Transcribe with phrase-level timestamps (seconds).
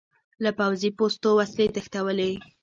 [0.43, 2.31] له پوځي پوستو وسلې تښتولې.